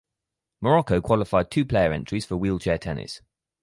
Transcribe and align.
Morocco 0.61 0.99
qualified 0.99 1.51
two 1.51 1.63
player 1.63 1.93
entries 1.93 2.25
for 2.25 2.35
wheelchair 2.35 2.79
tennis. 2.79 3.21